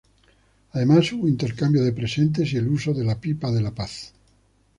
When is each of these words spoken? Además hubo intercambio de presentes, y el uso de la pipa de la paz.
Además 0.71 1.11
hubo 1.13 1.27
intercambio 1.27 1.83
de 1.83 1.93
presentes, 1.93 2.51
y 2.53 2.57
el 2.57 2.69
uso 2.69 2.91
de 2.91 3.03
la 3.03 3.19
pipa 3.21 3.51
de 3.51 3.61
la 3.61 3.69
paz. 3.69 4.11